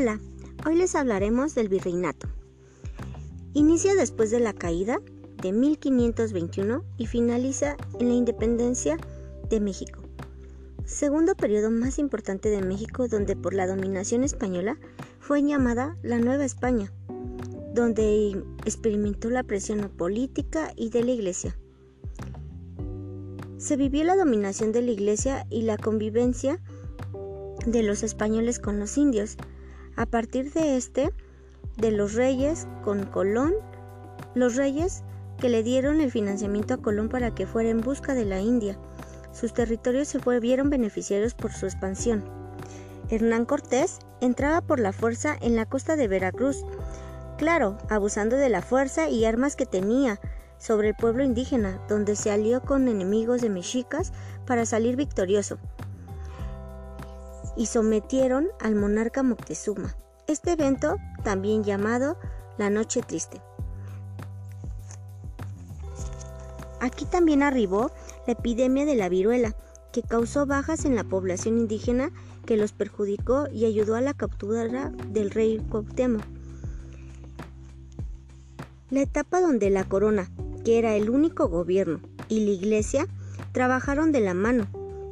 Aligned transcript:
Hola, 0.00 0.18
hoy 0.64 0.76
les 0.76 0.94
hablaremos 0.94 1.54
del 1.54 1.68
virreinato. 1.68 2.26
Inicia 3.52 3.94
después 3.94 4.30
de 4.30 4.40
la 4.40 4.54
caída 4.54 4.98
de 5.42 5.52
1521 5.52 6.82
y 6.96 7.06
finaliza 7.06 7.76
en 7.98 8.08
la 8.08 8.14
independencia 8.14 8.96
de 9.50 9.60
México. 9.60 10.00
Segundo 10.86 11.34
periodo 11.34 11.70
más 11.70 11.98
importante 11.98 12.48
de 12.48 12.62
México 12.62 13.08
donde 13.08 13.36
por 13.36 13.52
la 13.52 13.66
dominación 13.66 14.24
española 14.24 14.78
fue 15.18 15.42
llamada 15.42 15.98
la 16.02 16.18
Nueva 16.18 16.46
España, 16.46 16.90
donde 17.74 18.42
experimentó 18.64 19.28
la 19.28 19.42
presión 19.42 19.86
política 19.90 20.72
y 20.76 20.88
de 20.88 21.04
la 21.04 21.10
Iglesia. 21.10 21.58
Se 23.58 23.76
vivió 23.76 24.04
la 24.04 24.16
dominación 24.16 24.72
de 24.72 24.80
la 24.80 24.92
Iglesia 24.92 25.46
y 25.50 25.60
la 25.60 25.76
convivencia 25.76 26.58
de 27.66 27.82
los 27.82 28.02
españoles 28.02 28.58
con 28.58 28.78
los 28.78 28.96
indios, 28.96 29.36
a 29.96 30.06
partir 30.06 30.52
de 30.52 30.76
este, 30.76 31.12
de 31.76 31.90
los 31.90 32.14
reyes 32.14 32.66
con 32.84 33.04
Colón, 33.06 33.54
los 34.34 34.56
reyes 34.56 35.02
que 35.38 35.48
le 35.48 35.62
dieron 35.62 36.00
el 36.00 36.10
financiamiento 36.10 36.74
a 36.74 36.76
Colón 36.78 37.08
para 37.08 37.34
que 37.34 37.46
fuera 37.46 37.70
en 37.70 37.80
busca 37.80 38.14
de 38.14 38.24
la 38.24 38.40
India. 38.40 38.78
Sus 39.32 39.52
territorios 39.52 40.08
se 40.08 40.18
vieron 40.40 40.70
beneficiarios 40.70 41.34
por 41.34 41.52
su 41.52 41.66
expansión. 41.66 42.24
Hernán 43.08 43.44
Cortés 43.44 43.98
entraba 44.20 44.60
por 44.60 44.78
la 44.78 44.92
fuerza 44.92 45.36
en 45.40 45.56
la 45.56 45.66
costa 45.66 45.96
de 45.96 46.08
Veracruz, 46.08 46.64
claro, 47.38 47.78
abusando 47.88 48.36
de 48.36 48.48
la 48.48 48.62
fuerza 48.62 49.08
y 49.08 49.24
armas 49.24 49.56
que 49.56 49.66
tenía 49.66 50.20
sobre 50.58 50.90
el 50.90 50.94
pueblo 50.94 51.24
indígena, 51.24 51.80
donde 51.88 52.14
se 52.16 52.30
alió 52.30 52.60
con 52.60 52.86
enemigos 52.86 53.40
de 53.40 53.48
mexicas 53.48 54.12
para 54.46 54.66
salir 54.66 54.96
victorioso 54.96 55.58
y 57.60 57.66
sometieron 57.66 58.48
al 58.58 58.74
monarca 58.74 59.22
Moctezuma. 59.22 59.94
Este 60.26 60.52
evento, 60.52 60.96
también 61.22 61.62
llamado 61.62 62.16
la 62.56 62.70
Noche 62.70 63.02
Triste. 63.02 63.42
Aquí 66.80 67.04
también 67.04 67.42
arribó 67.42 67.90
la 68.26 68.32
epidemia 68.32 68.86
de 68.86 68.94
la 68.94 69.10
viruela, 69.10 69.54
que 69.92 70.00
causó 70.00 70.46
bajas 70.46 70.86
en 70.86 70.96
la 70.96 71.04
población 71.04 71.58
indígena 71.58 72.10
que 72.46 72.56
los 72.56 72.72
perjudicó 72.72 73.46
y 73.52 73.66
ayudó 73.66 73.94
a 73.94 74.00
la 74.00 74.14
captura 74.14 74.90
del 75.08 75.30
rey 75.30 75.58
Cuauhtémoc. 75.68 76.22
La 78.88 79.02
etapa 79.02 79.42
donde 79.42 79.68
la 79.68 79.84
corona, 79.84 80.30
que 80.64 80.78
era 80.78 80.96
el 80.96 81.10
único 81.10 81.48
gobierno, 81.48 82.00
y 82.26 82.40
la 82.40 82.52
iglesia 82.52 83.06
trabajaron 83.52 84.12
de 84.12 84.20
la 84.20 84.32
mano, 84.32 84.66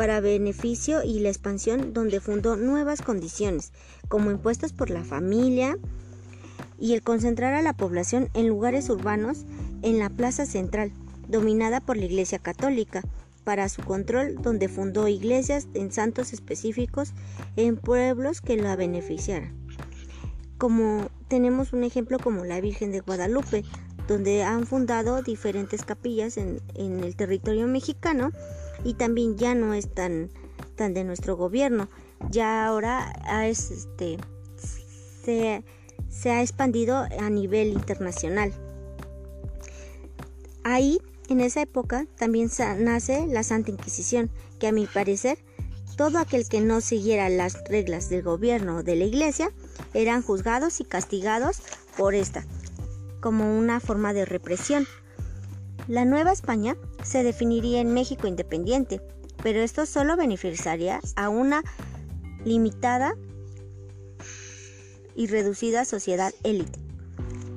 para 0.00 0.20
beneficio 0.20 1.02
y 1.04 1.20
la 1.20 1.28
expansión 1.28 1.92
donde 1.92 2.20
fundó 2.20 2.56
nuevas 2.56 3.02
condiciones, 3.02 3.70
como 4.08 4.30
impuestos 4.30 4.72
por 4.72 4.88
la 4.88 5.04
familia 5.04 5.76
y 6.78 6.94
el 6.94 7.02
concentrar 7.02 7.52
a 7.52 7.60
la 7.60 7.74
población 7.74 8.30
en 8.32 8.48
lugares 8.48 8.88
urbanos 8.88 9.44
en 9.82 9.98
la 9.98 10.08
plaza 10.08 10.46
central, 10.46 10.90
dominada 11.28 11.82
por 11.82 11.98
la 11.98 12.06
Iglesia 12.06 12.38
Católica, 12.38 13.02
para 13.44 13.68
su 13.68 13.82
control, 13.82 14.36
donde 14.40 14.70
fundó 14.70 15.06
iglesias 15.06 15.68
en 15.74 15.92
santos 15.92 16.32
específicos 16.32 17.12
en 17.56 17.76
pueblos 17.76 18.40
que 18.40 18.56
la 18.56 18.76
beneficiaran. 18.76 19.54
Como 20.56 21.10
tenemos 21.28 21.74
un 21.74 21.84
ejemplo 21.84 22.18
como 22.18 22.46
la 22.46 22.62
Virgen 22.62 22.90
de 22.90 23.00
Guadalupe, 23.00 23.64
donde 24.08 24.44
han 24.44 24.66
fundado 24.66 25.20
diferentes 25.20 25.84
capillas 25.84 26.38
en 26.38 26.58
el 26.74 27.16
territorio 27.16 27.66
mexicano 27.66 28.32
y 28.84 28.94
también 28.94 29.36
ya 29.36 29.54
no 29.54 29.74
es 29.74 29.92
tan, 29.92 30.30
tan 30.76 30.94
de 30.94 31.04
nuestro 31.04 31.36
gobierno. 31.36 31.88
Ya 32.30 32.66
ahora 32.66 33.12
es, 33.44 33.70
este, 33.70 34.18
se, 35.22 35.64
se 36.08 36.30
ha 36.30 36.42
expandido 36.42 36.96
a 36.96 37.30
nivel 37.30 37.68
internacional. 37.68 38.52
Ahí, 40.64 41.00
en 41.28 41.40
esa 41.40 41.62
época, 41.62 42.06
también 42.16 42.50
nace 42.78 43.26
la 43.26 43.42
Santa 43.42 43.70
Inquisición, 43.70 44.30
que 44.58 44.68
a 44.68 44.72
mi 44.72 44.86
parecer, 44.86 45.38
todo 45.96 46.18
aquel 46.18 46.48
que 46.48 46.60
no 46.60 46.80
siguiera 46.80 47.28
las 47.28 47.62
reglas 47.64 48.08
del 48.08 48.22
gobierno 48.22 48.78
o 48.78 48.82
de 48.82 48.96
la 48.96 49.04
iglesia 49.04 49.52
eran 49.94 50.22
juzgados 50.22 50.80
y 50.80 50.84
castigados 50.84 51.58
por 51.96 52.14
esta, 52.14 52.44
como 53.20 53.58
una 53.58 53.80
forma 53.80 54.12
de 54.12 54.24
represión. 54.24 54.86
La 55.88 56.04
Nueva 56.04 56.32
España 56.32 56.76
se 57.02 57.22
definiría 57.22 57.80
en 57.80 57.92
México 57.92 58.26
independiente, 58.26 59.00
pero 59.42 59.60
esto 59.60 59.86
solo 59.86 60.16
beneficiaría 60.16 61.00
a 61.16 61.28
una 61.28 61.62
limitada 62.44 63.14
y 65.14 65.26
reducida 65.26 65.84
sociedad 65.84 66.32
élite. 66.44 66.78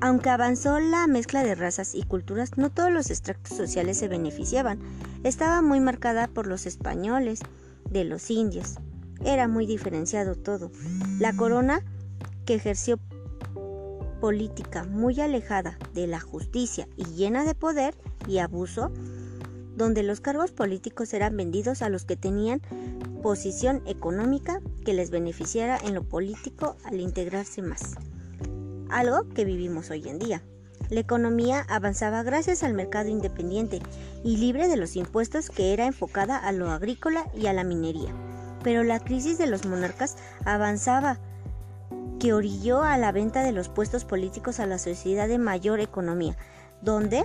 Aunque 0.00 0.30
avanzó 0.30 0.80
la 0.80 1.06
mezcla 1.06 1.44
de 1.44 1.54
razas 1.54 1.94
y 1.94 2.02
culturas, 2.02 2.56
no 2.56 2.70
todos 2.70 2.90
los 2.90 3.10
extractos 3.10 3.56
sociales 3.56 3.98
se 3.98 4.08
beneficiaban. 4.08 4.80
Estaba 5.22 5.62
muy 5.62 5.78
marcada 5.78 6.26
por 6.26 6.48
los 6.48 6.66
españoles, 6.66 7.40
de 7.88 8.04
los 8.04 8.30
indios. 8.30 8.74
Era 9.24 9.46
muy 9.46 9.66
diferenciado 9.66 10.34
todo. 10.34 10.72
La 11.18 11.32
corona, 11.34 11.84
que 12.46 12.54
ejerció 12.54 12.98
política 14.20 14.84
muy 14.84 15.20
alejada 15.20 15.78
de 15.94 16.06
la 16.06 16.20
justicia 16.20 16.88
y 16.96 17.04
llena 17.04 17.44
de 17.44 17.54
poder 17.54 17.94
y 18.26 18.38
abuso, 18.38 18.90
donde 19.76 20.02
los 20.02 20.20
cargos 20.20 20.52
políticos 20.52 21.12
eran 21.14 21.36
vendidos 21.36 21.82
a 21.82 21.88
los 21.88 22.04
que 22.04 22.16
tenían 22.16 22.60
posición 23.22 23.82
económica 23.86 24.60
que 24.84 24.92
les 24.92 25.10
beneficiara 25.10 25.78
en 25.78 25.94
lo 25.94 26.02
político 26.02 26.76
al 26.84 27.00
integrarse 27.00 27.62
más. 27.62 27.94
Algo 28.90 29.28
que 29.30 29.44
vivimos 29.44 29.90
hoy 29.90 30.08
en 30.08 30.18
día. 30.18 30.42
La 30.90 31.00
economía 31.00 31.64
avanzaba 31.68 32.22
gracias 32.22 32.62
al 32.62 32.74
mercado 32.74 33.08
independiente 33.08 33.80
y 34.22 34.36
libre 34.36 34.68
de 34.68 34.76
los 34.76 34.96
impuestos 34.96 35.48
que 35.48 35.72
era 35.72 35.86
enfocada 35.86 36.36
a 36.36 36.52
lo 36.52 36.70
agrícola 36.70 37.26
y 37.34 37.46
a 37.46 37.54
la 37.54 37.64
minería. 37.64 38.12
Pero 38.62 38.84
la 38.84 39.00
crisis 39.00 39.38
de 39.38 39.46
los 39.46 39.64
monarcas 39.64 40.16
avanzaba 40.44 41.18
que 42.20 42.34
orilló 42.34 42.82
a 42.82 42.98
la 42.98 43.10
venta 43.10 43.42
de 43.42 43.52
los 43.52 43.68
puestos 43.68 44.04
políticos 44.04 44.60
a 44.60 44.66
la 44.66 44.78
sociedad 44.78 45.28
de 45.28 45.38
mayor 45.38 45.80
economía, 45.80 46.36
donde 46.82 47.24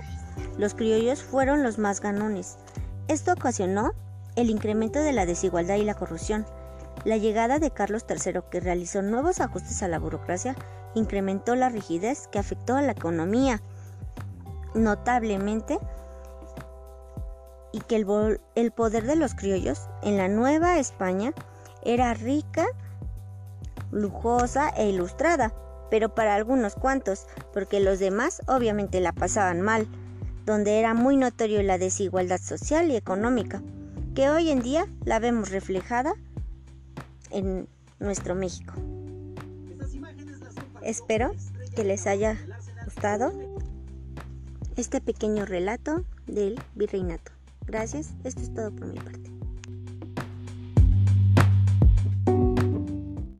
los 0.56 0.74
criollos 0.74 1.22
fueron 1.22 1.62
los 1.62 1.78
más 1.78 2.00
ganones. 2.00 2.56
Esto 3.08 3.32
ocasionó 3.32 3.92
el 4.36 4.50
incremento 4.50 5.00
de 5.00 5.12
la 5.12 5.26
desigualdad 5.26 5.76
y 5.76 5.84
la 5.84 5.94
corrupción. 5.94 6.46
La 7.04 7.16
llegada 7.16 7.58
de 7.58 7.70
Carlos 7.70 8.04
III, 8.08 8.40
que 8.50 8.60
realizó 8.60 9.02
nuevos 9.02 9.40
ajustes 9.40 9.82
a 9.82 9.88
la 9.88 9.98
burocracia, 9.98 10.56
incrementó 10.94 11.54
la 11.54 11.68
rigidez 11.68 12.28
que 12.28 12.38
afectó 12.38 12.76
a 12.76 12.82
la 12.82 12.92
economía 12.92 13.62
notablemente 14.74 15.78
y 17.72 17.80
que 17.80 17.96
el, 17.96 18.40
el 18.54 18.70
poder 18.72 19.04
de 19.04 19.16
los 19.16 19.34
criollos 19.34 19.88
en 20.02 20.16
la 20.16 20.28
Nueva 20.28 20.78
España 20.78 21.32
era 21.82 22.14
rica 22.14 22.66
lujosa 23.90 24.68
e 24.70 24.88
ilustrada, 24.88 25.52
pero 25.90 26.14
para 26.14 26.34
algunos 26.34 26.74
cuantos, 26.74 27.26
porque 27.52 27.80
los 27.80 27.98
demás 27.98 28.42
obviamente 28.46 29.00
la 29.00 29.12
pasaban 29.12 29.60
mal, 29.60 29.86
donde 30.44 30.78
era 30.78 30.94
muy 30.94 31.16
notorio 31.16 31.62
la 31.62 31.78
desigualdad 31.78 32.40
social 32.40 32.90
y 32.90 32.96
económica, 32.96 33.62
que 34.14 34.30
hoy 34.30 34.50
en 34.50 34.60
día 34.60 34.86
la 35.04 35.18
vemos 35.18 35.50
reflejada 35.50 36.14
en 37.30 37.68
nuestro 37.98 38.34
México. 38.34 38.74
Espero 40.82 41.32
que 41.74 41.84
les 41.84 42.06
haya 42.06 42.38
gustado 42.84 43.32
este 44.76 45.00
pequeño 45.00 45.44
relato 45.44 46.04
del 46.26 46.60
virreinato. 46.74 47.32
Gracias, 47.66 48.14
esto 48.24 48.40
es 48.40 48.54
todo 48.54 48.70
por 48.70 48.86
mi 48.86 48.98
parte. 48.98 49.37